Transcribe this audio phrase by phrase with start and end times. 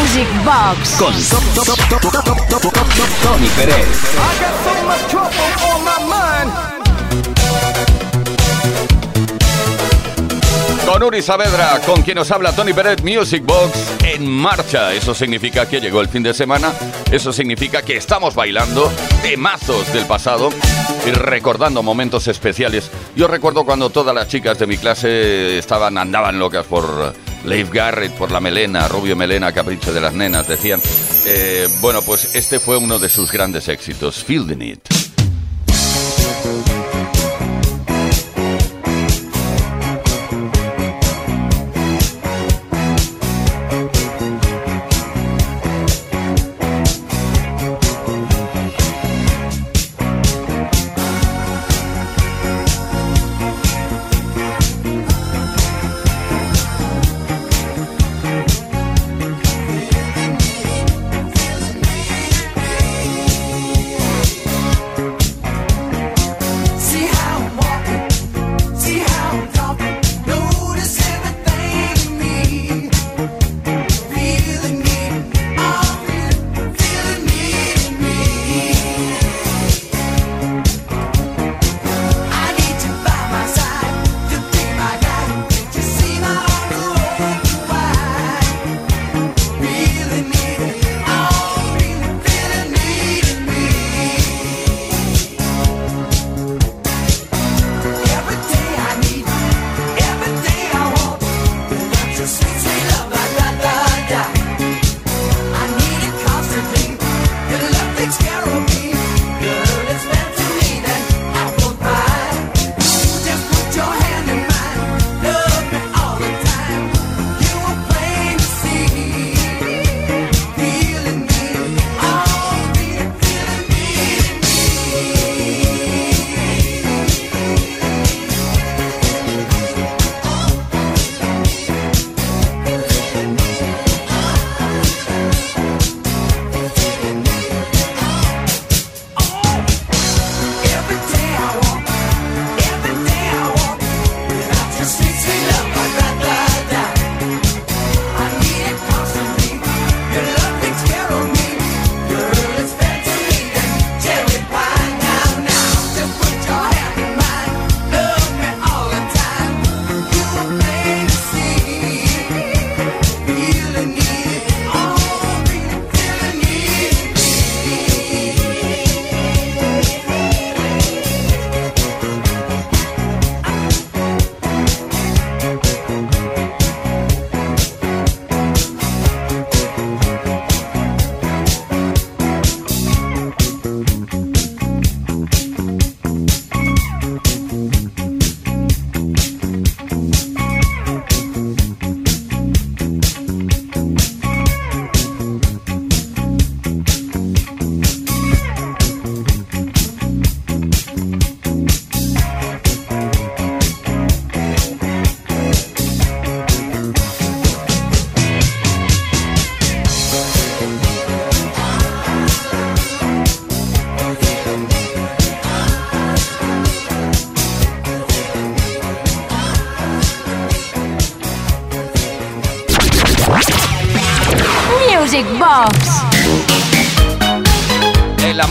[0.00, 1.12] Music Box con
[3.22, 3.86] Tony Pérez.
[10.84, 13.72] Con Uri Saavedra, con quien nos habla Tony Pérez, Music Box
[14.04, 14.92] en marcha.
[14.92, 16.72] Eso significa que llegó el fin de semana,
[17.10, 18.92] eso significa que estamos bailando
[19.22, 20.50] temazos del pasado
[21.06, 22.90] y recordando momentos especiales.
[23.14, 27.14] Yo recuerdo cuando todas las chicas de mi clase estaban, andaban locas por
[27.46, 30.80] Leif Garrett, por la melena, rubio melena, capricho de las nenas, decían.
[31.26, 35.05] Eh, bueno, pues este fue uno de sus grandes éxitos, Feeling It.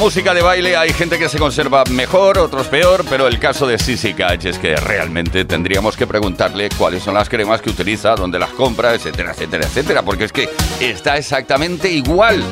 [0.06, 3.80] Música de baile hay gente que se conserva mejor, otros peor, pero el caso de
[3.80, 8.38] Sissy Catch es que realmente tendríamos que preguntarle cuáles son las cremas que utiliza, dónde
[8.38, 10.48] las compra, etcétera, etcétera, etcétera, porque es que
[10.80, 12.44] está exactamente igual.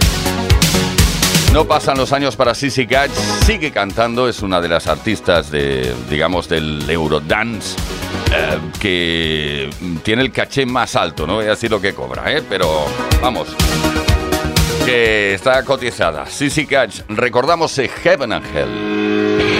[1.54, 3.12] No pasan los años para Sissy Catch,
[3.46, 7.76] sigue cantando, es una de las artistas de, digamos, del Eurodance
[8.32, 9.70] eh, que
[10.02, 12.42] tiene el caché más alto, no voy a decir lo que cobra, ¿eh?
[12.50, 12.84] pero
[13.22, 13.56] vamos,
[14.86, 16.26] que está cotizada.
[16.26, 19.53] Sissy Catch, recordamos Heaven and Hell.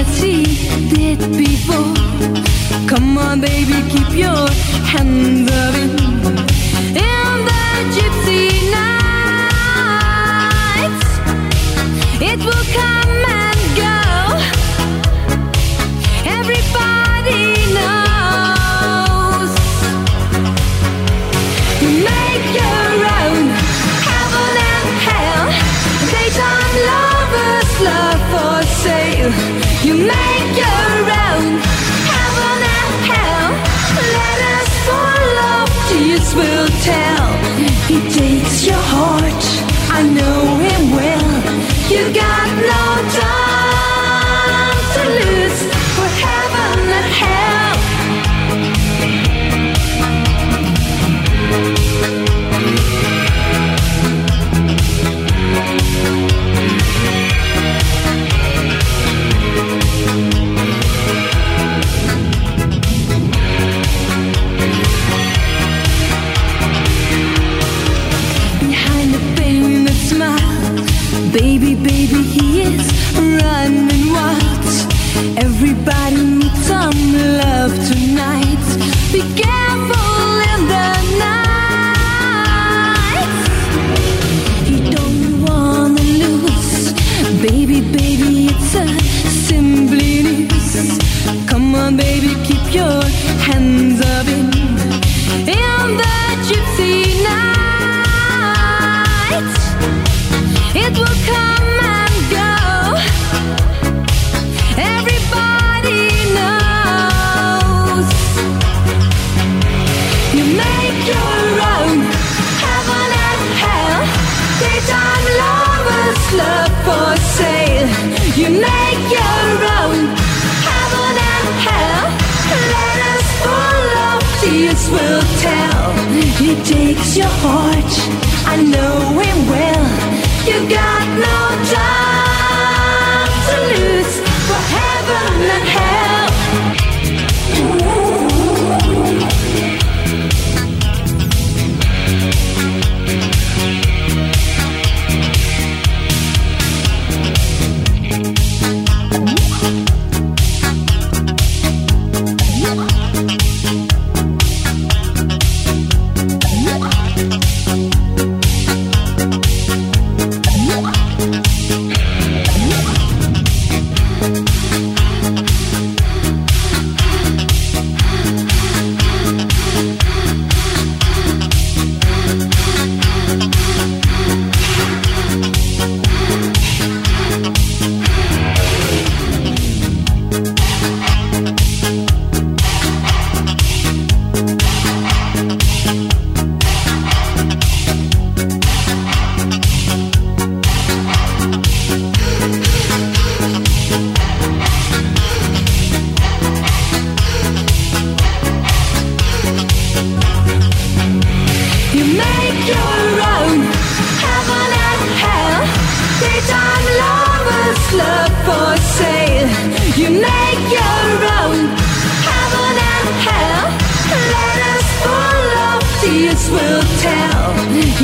[0.00, 0.44] as he
[0.88, 1.94] did before.
[2.88, 4.48] Come on, baby, keep your
[4.92, 5.99] hands up.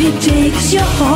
[0.06, 1.15] it takes your heart.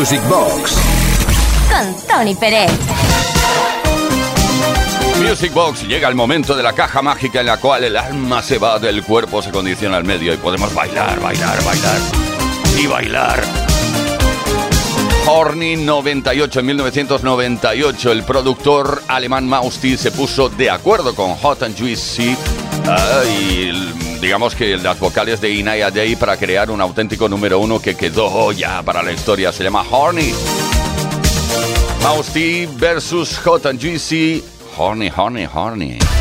[0.00, 0.76] Music Box
[1.68, 2.70] con Tony Pérez.
[5.20, 8.56] Music Box llega el momento de la caja mágica en la cual el alma se
[8.56, 11.98] va del cuerpo, se condiciona al medio y podemos bailar, bailar, bailar
[12.78, 13.44] y bailar.
[15.26, 21.78] Horny 98, en 1998, el productor alemán Mausti se puso de acuerdo con Hot and
[21.78, 27.58] Juicy uh, y digamos que las vocales de Inaya Jay para crear un auténtico número
[27.58, 29.52] uno que quedó ya para la historia.
[29.52, 30.32] Se llama Horny.
[32.02, 34.42] Mouse T versus JGC.
[34.76, 36.19] Horny, horny, horny.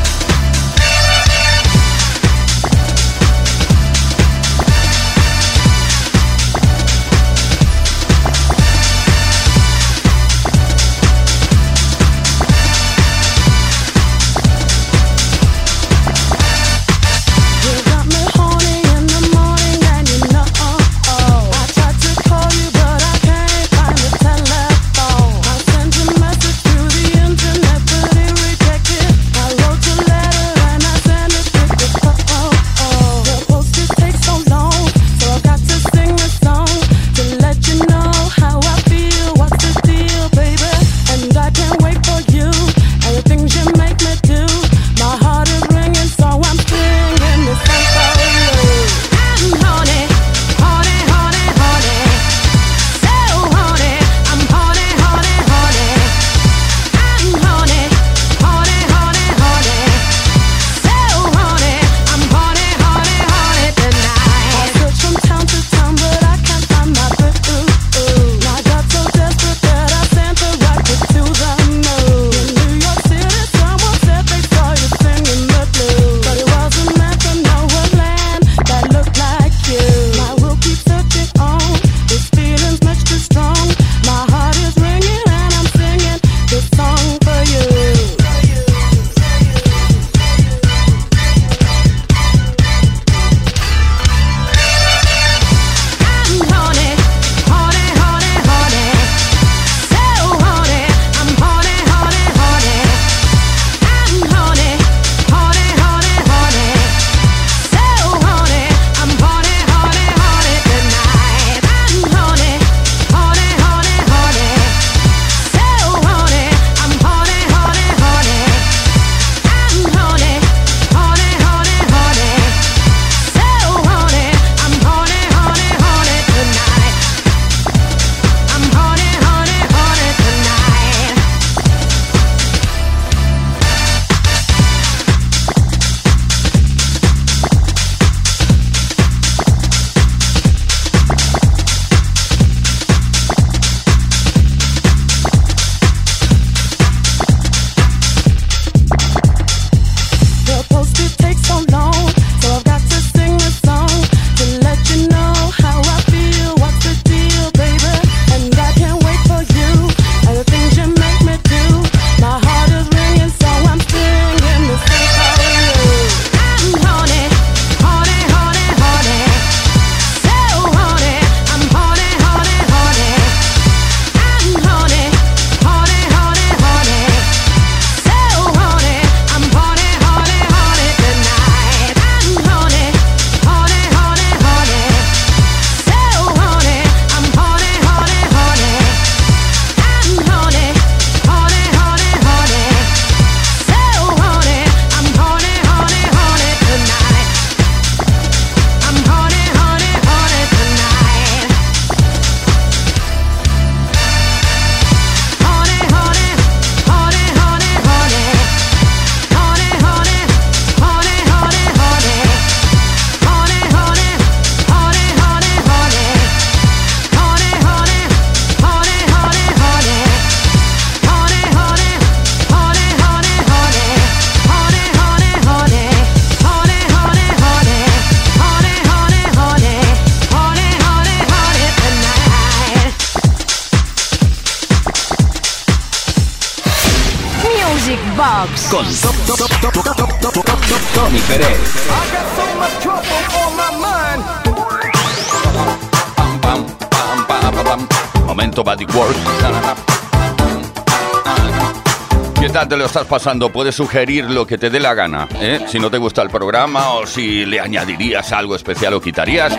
[252.70, 255.28] te lo estás pasando, puedes sugerir lo que te dé la gana.
[255.42, 255.66] ¿eh?
[255.68, 259.58] Si no te gusta el programa o si le añadirías algo especial o quitarías.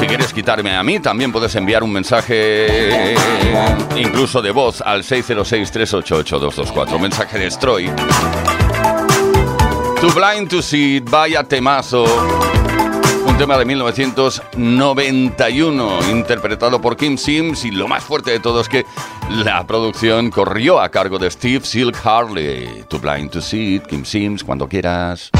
[0.00, 3.14] Si quieres quitarme a mí, también puedes enviar un mensaje,
[3.96, 6.98] incluso de voz, al 606-388-224.
[6.98, 7.90] Mensaje de Stroy.
[10.00, 12.06] To Blind to See, vaya temazo
[13.38, 18.86] tema de 1991, interpretado por Kim Sims, y lo más fuerte de todo es que
[19.28, 22.84] la producción corrió a cargo de Steve Silk Harley.
[22.88, 25.30] To Blind to See Kim Sims, cuando quieras.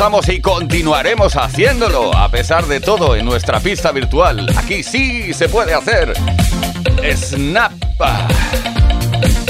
[0.00, 4.50] Y continuaremos haciéndolo, a pesar de todo, en nuestra pista virtual.
[4.56, 6.14] Aquí sí se puede hacer.
[7.14, 7.72] Snap.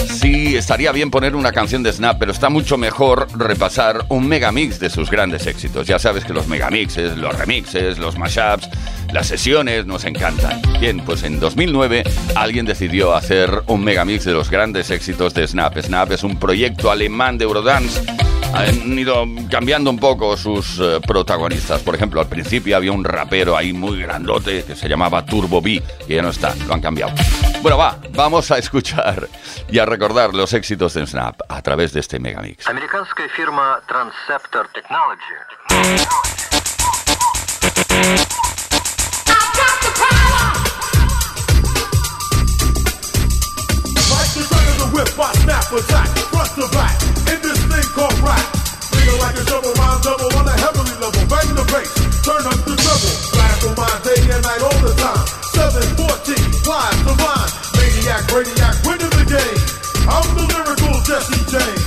[0.08, 4.80] Sí, estaría bien poner una canción de Snap, pero está mucho mejor repasar un megamix
[4.80, 5.86] de sus grandes éxitos.
[5.86, 8.68] Ya sabes que los megamixes, los remixes, los mashups,
[9.12, 10.60] las sesiones nos encantan.
[10.80, 12.02] Bien, pues en 2009
[12.34, 15.78] alguien decidió hacer un megamix de los grandes éxitos de Snap.
[15.78, 18.02] Snap es un proyecto alemán de Eurodance
[18.54, 21.82] han ido cambiando un poco sus eh, protagonistas.
[21.82, 25.84] Por ejemplo, al principio había un rapero ahí muy grandote que se llamaba Turbo B,
[26.08, 27.13] que ya no está, lo han cambiado.
[27.62, 29.28] Bueno, va, vamos a escuchar
[29.69, 32.67] y a recordar los éxitos de Snap a través de este megamix.
[32.67, 35.21] Американская фирма Transceptor Technology
[44.10, 47.18] Like the gun of the whip, I snap attack, front to back,
[48.00, 48.46] Called rap.
[48.96, 51.24] Feel like a double rhyme double on a heavenly level.
[51.28, 51.92] Bang the bass,
[52.24, 53.14] turn up the treble.
[53.36, 55.26] Blast on my day and night all the time.
[55.52, 57.50] 714, flies line.
[57.76, 59.60] Maniac, radiac, winning the game.
[60.08, 61.80] I'm the lyrical Jesse James.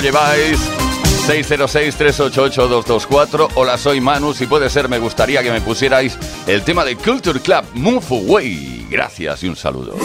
[0.00, 0.58] Lleváis?
[1.26, 3.50] 606-388-224.
[3.54, 4.32] Hola, soy Manu.
[4.32, 8.86] Si puede ser, me gustaría que me pusierais el tema de Culture Club Move Away.
[8.88, 9.96] Gracias y un saludo.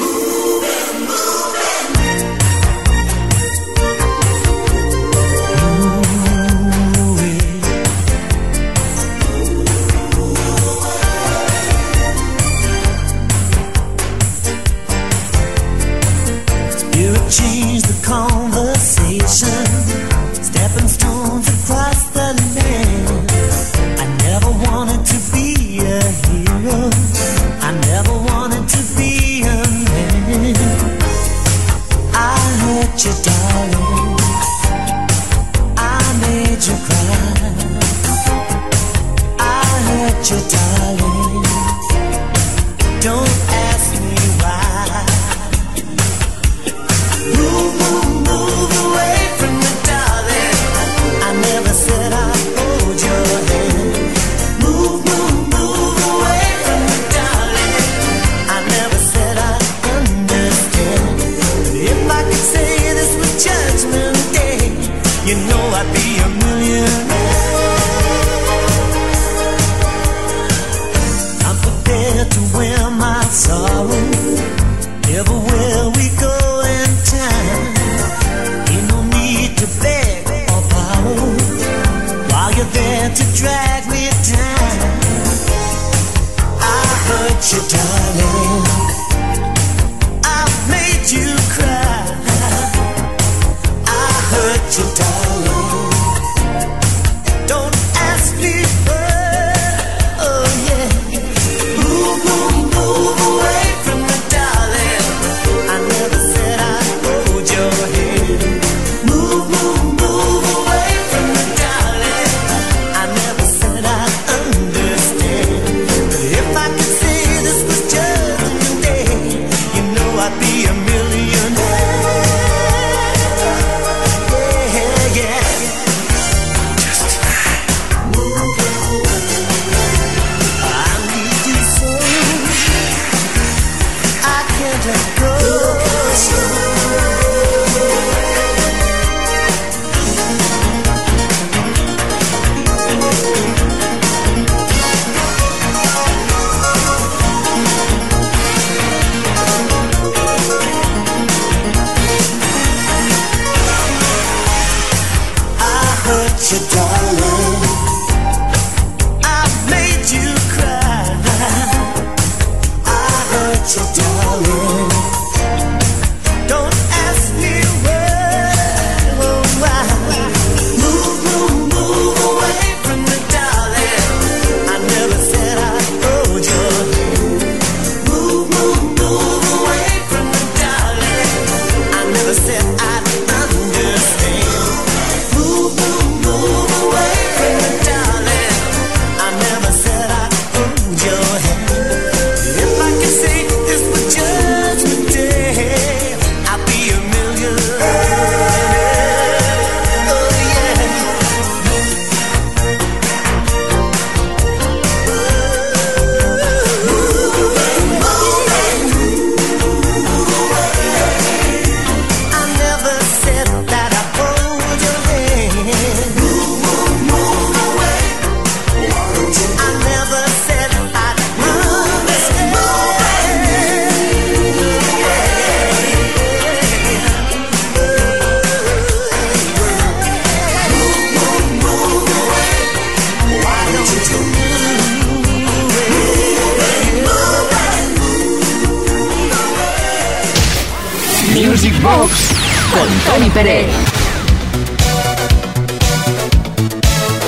[243.12, 243.67] Tony Pérez.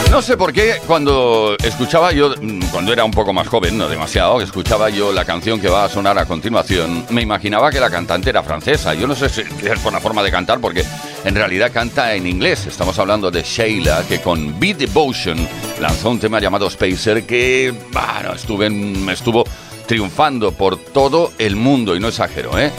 [0.09, 3.89] No sé por qué cuando escuchaba yo, mm, cuando era un poco más joven, no
[3.89, 7.89] demasiado, escuchaba yo la canción que va a sonar a continuación, me imaginaba que la
[7.89, 8.93] cantante era francesa.
[8.93, 10.85] Yo no sé si es por la forma de cantar, porque
[11.25, 12.65] en realidad canta en inglés.
[12.65, 15.37] Estamos hablando de Sheila, que con Beat Devotion
[15.81, 18.67] lanzó un tema llamado Spacer, que, bueno, estuve
[19.11, 19.43] estuvo
[19.85, 22.71] triunfando por todo el mundo, y no exagero, ¿eh?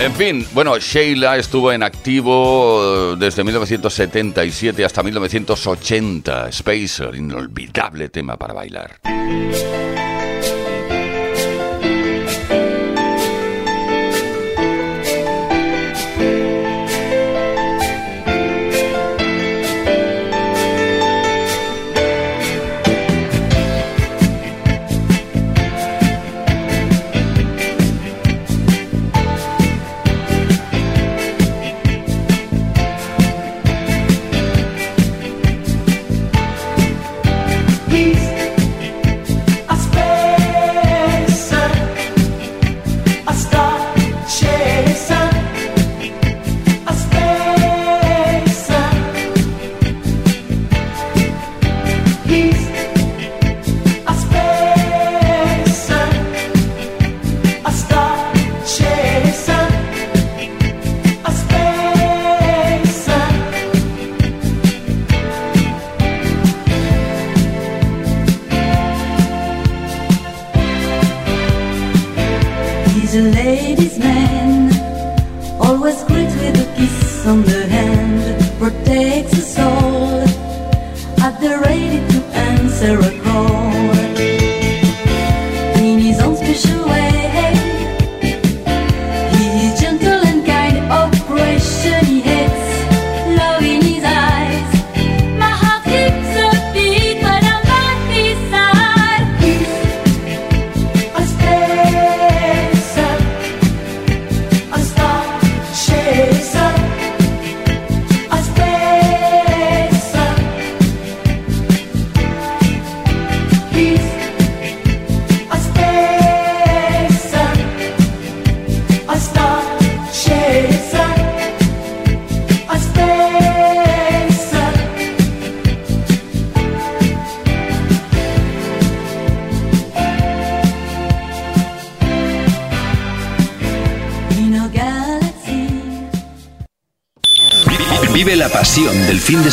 [0.00, 6.52] En fin, bueno, Sheila estuvo en activo eh, desde 1977 hasta 1980.
[6.52, 9.00] Spacer, inolvidable tema para bailar.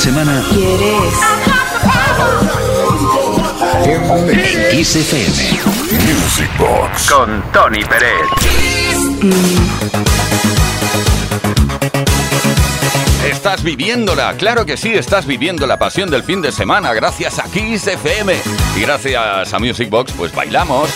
[0.06, 1.16] Semana ¿Quieres?
[4.36, 5.36] en Kiss FM.
[6.04, 8.28] Music Box con Tony Pérez.
[13.28, 17.46] Estás viviéndola, claro que sí, estás viviendo la pasión del fin de semana gracias a
[17.46, 18.36] Kiss FM.
[18.78, 20.88] Y gracias a Music Box, pues bailamos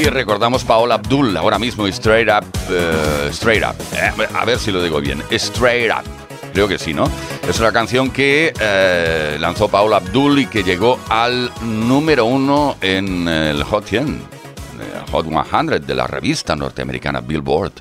[0.00, 3.76] y recordamos Paola Abdul ahora mismo Straight Up, eh, Straight Up.
[3.94, 6.29] Eh, a ver si lo digo bien, Straight Up.
[6.52, 7.04] Creo que sí, ¿no?
[7.48, 13.28] Es una canción que eh, lanzó Paola Abdul y que llegó al número uno en
[13.28, 14.20] el Hot 100, eh,
[15.12, 17.72] Hot 100 de la revista norteamericana Billboard.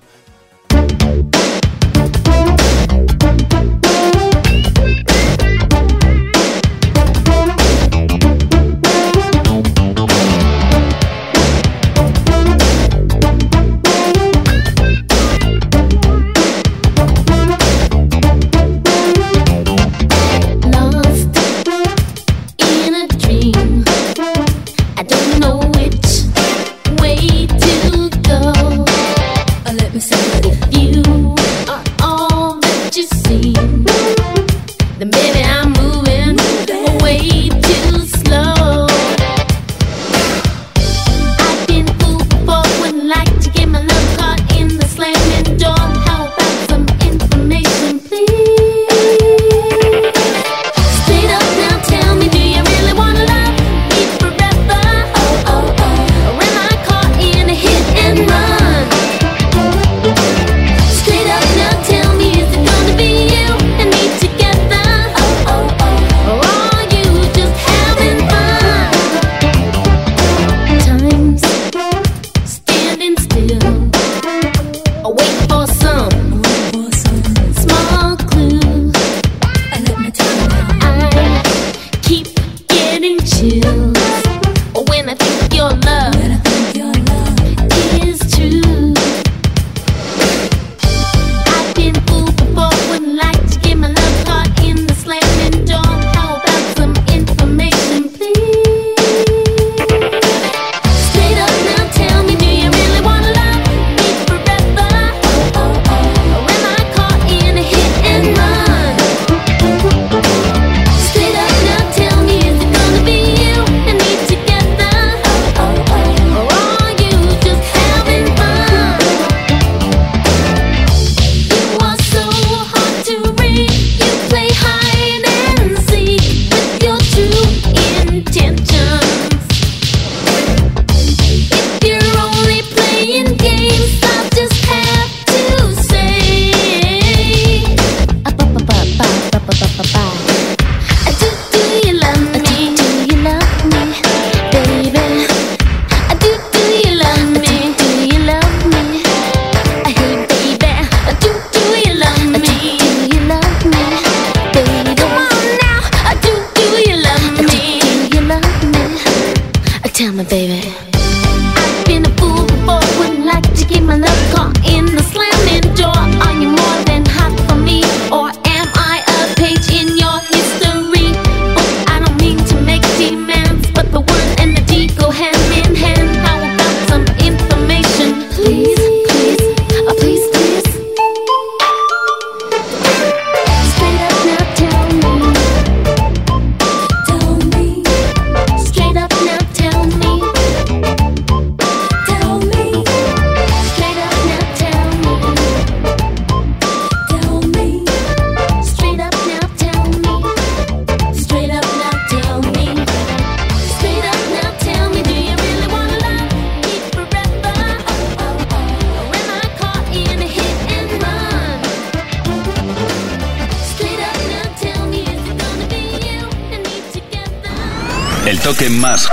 [218.69, 219.09] Más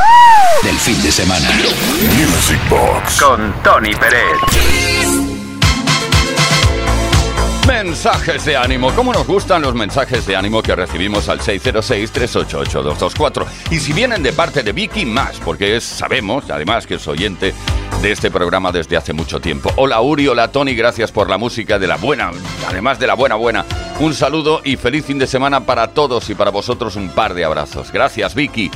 [0.62, 1.48] del fin de semana.
[2.14, 4.36] Music Box con Tony Pérez.
[7.66, 8.94] Mensajes de ánimo.
[8.94, 13.44] ¿Cómo nos gustan los mensajes de ánimo que recibimos al 606-388-224?
[13.70, 17.52] Y si vienen de parte de Vicky, más, porque es, sabemos, además, que es oyente
[18.02, 19.70] de este programa desde hace mucho tiempo.
[19.76, 22.30] Hola Uri, hola Tony, gracias por la música de la buena,
[22.68, 23.64] además de la buena buena.
[24.00, 27.44] Un saludo y feliz fin de semana para todos y para vosotros un par de
[27.44, 27.92] abrazos.
[27.92, 28.70] Gracias Vicky.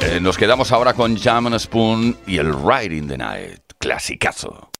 [0.00, 3.60] Eh, nos quedamos ahora con Jam and Spoon y el Ride in the Night.
[3.78, 4.70] Clasicazo.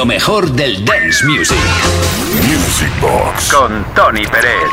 [0.00, 1.58] Lo mejor del dance music.
[2.48, 4.70] Music Box con Tony Pérez.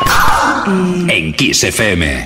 [1.10, 2.26] En Kiss FM.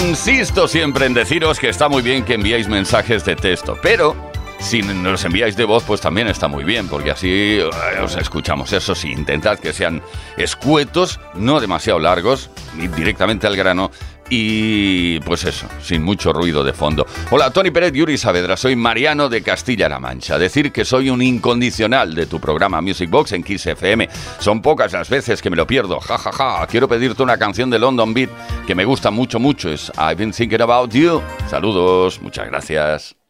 [0.00, 4.14] Insisto siempre en deciros que está muy bien que enviáis mensajes de texto, pero
[4.60, 7.68] si nos enviáis de voz, pues también está muy bien, porque así eh,
[8.00, 8.72] os escuchamos.
[8.72, 10.00] Eso sí, intentad que sean
[10.36, 12.48] escuetos, no demasiado largos,
[12.78, 13.90] y directamente al grano.
[14.34, 17.06] Y pues eso, sin mucho ruido de fondo.
[17.30, 20.38] Hola, Tony Pérez, Yuri Saavedra, soy Mariano de Castilla-La Mancha.
[20.38, 24.08] Decir que soy un incondicional de tu programa Music Box en Kiss FM.
[24.38, 26.00] Son pocas las veces que me lo pierdo.
[26.00, 26.66] Ja, ja, ja.
[26.66, 28.30] Quiero pedirte una canción de London Beat
[28.66, 29.68] que me gusta mucho, mucho.
[29.68, 31.20] Es I've been thinking about you.
[31.50, 33.21] Saludos, muchas gracias.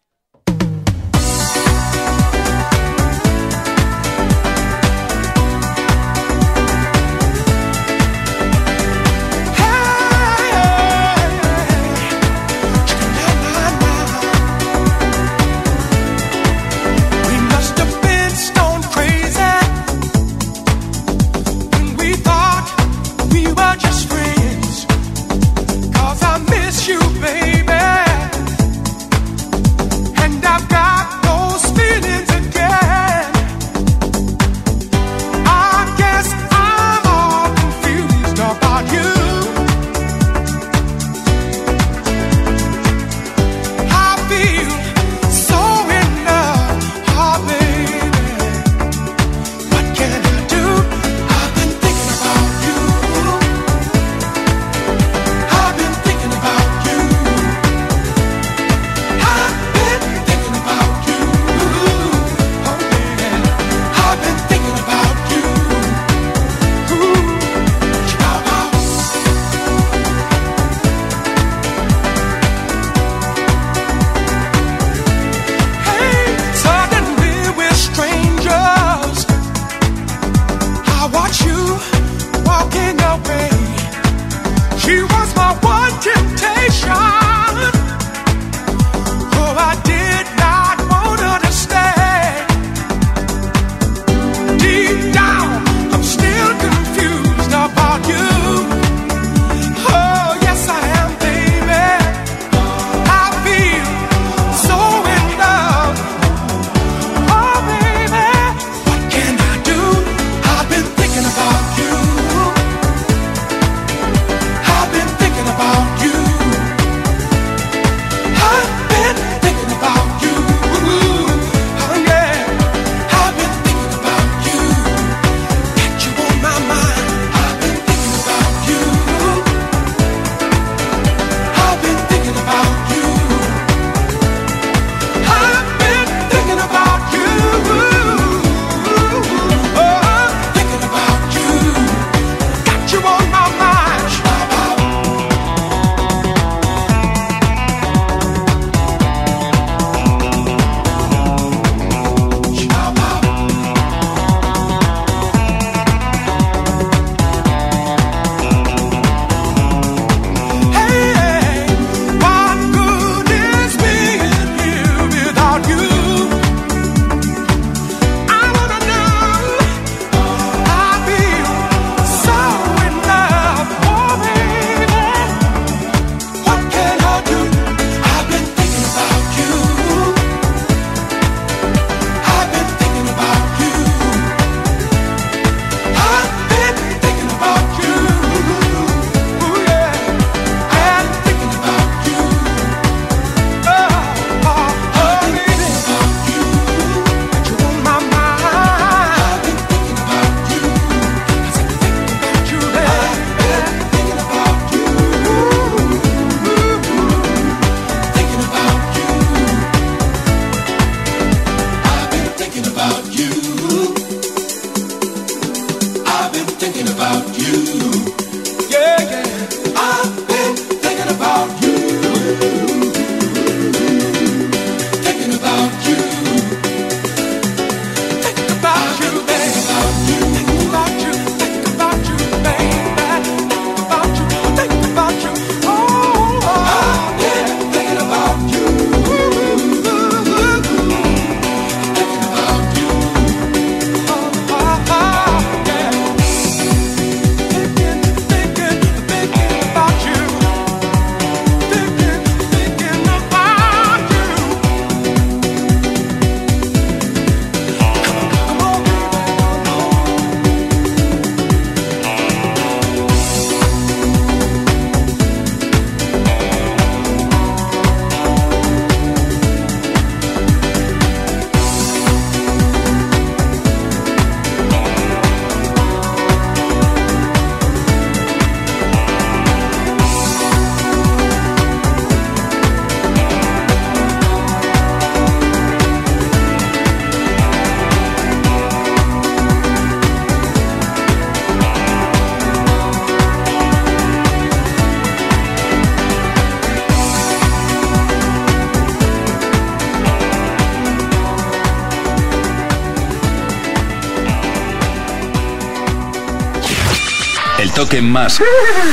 [307.82, 308.38] Toque más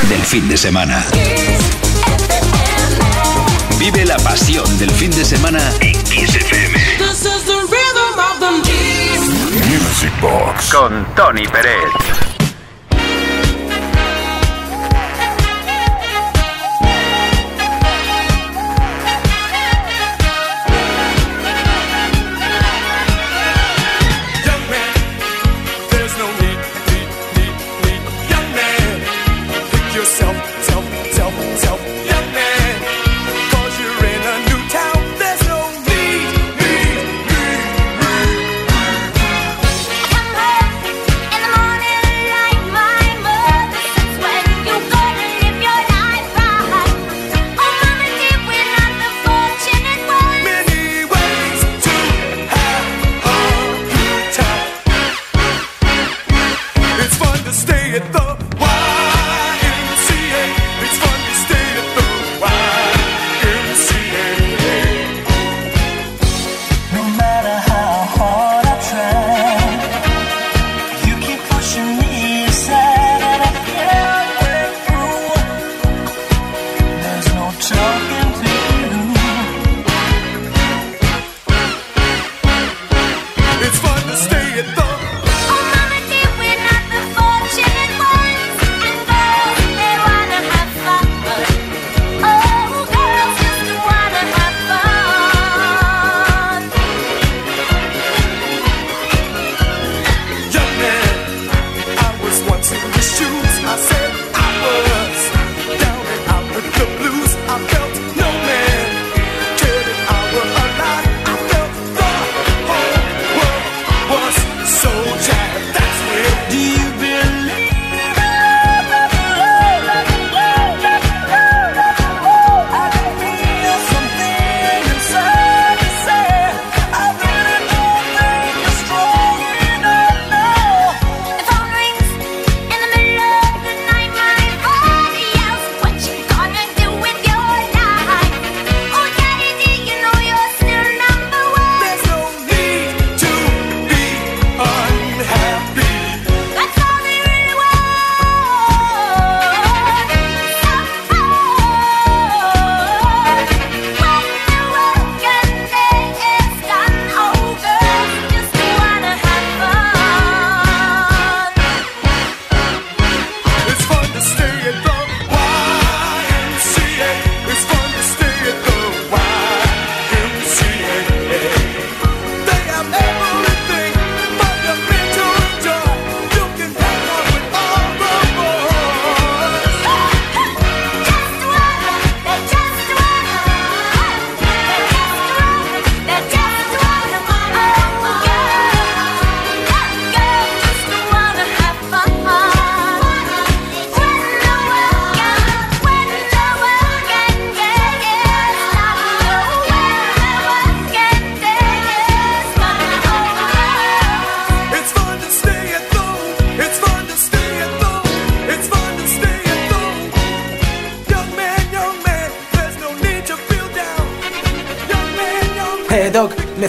[0.09, 1.05] del fin de semana.
[3.77, 6.73] Vive la pasión del fin de semana en Kiss FM.
[6.97, 8.49] This is the rhythm of the
[9.67, 12.28] Music Box con Tony Pérez.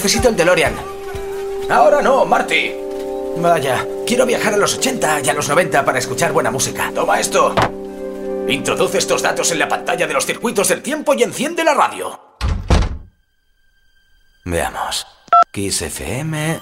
[0.01, 0.74] Necesito el DeLorean.
[1.68, 2.72] Ahora no, Marty.
[3.36, 6.90] Vaya, quiero viajar a los 80 y a los 90 para escuchar buena música.
[6.94, 7.55] Toma esto.
[8.48, 12.18] Introduce estos datos en la pantalla de los circuitos del tiempo y enciende la radio.
[14.46, 15.07] Veamos.
[15.53, 16.59] Kiss FM,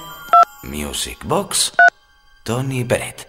[0.65, 1.73] Music Box,
[2.43, 3.29] Tony Peret.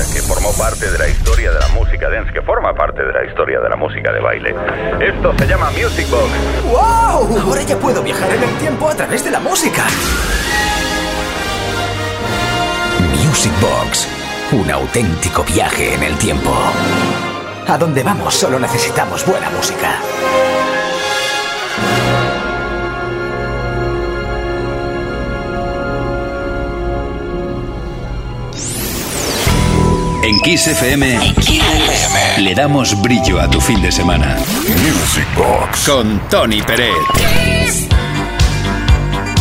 [0.00, 3.12] Música que formó parte de la historia de la música dance, que forma parte de
[3.12, 4.54] la historia de la música de baile.
[5.00, 6.30] Esto se llama Music Box.
[6.64, 7.38] ¡Wow!
[7.40, 9.84] Ahora ya puedo viajar en el tiempo a través de la música.
[13.26, 14.08] Music Box.
[14.52, 16.52] Un auténtico viaje en el tiempo.
[17.68, 20.00] A donde vamos solo necesitamos buena música.
[30.30, 31.34] En Kiss FM,
[32.38, 34.36] le damos brillo a tu fin de semana.
[34.68, 36.94] Music Box con Tony Peret.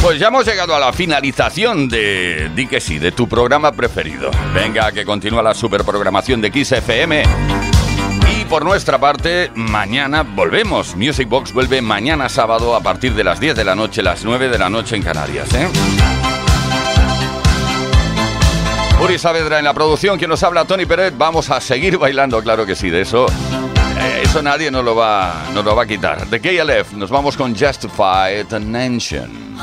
[0.02, 4.32] Pues ya hemos llegado a la finalización de Di que sí, de tu programa preferido.
[4.56, 7.22] Venga, que continúa la superprogramación de Kiss FM.
[8.42, 10.96] Y por nuestra parte, mañana volvemos.
[10.96, 14.50] Music Box vuelve mañana sábado a partir de las 10 de la noche, las 9
[14.50, 15.54] de la noche en Canarias.
[15.54, 15.68] ¿eh?
[19.02, 21.14] Uri Saavedra en la producción, quien nos habla Tony Pérez.
[21.18, 23.28] Vamos a seguir bailando, claro que sí, de eso.
[23.98, 26.28] Eh, eso nadie nos lo va, nos lo va a quitar.
[26.28, 29.58] De KLF nos vamos con Justify the Nation.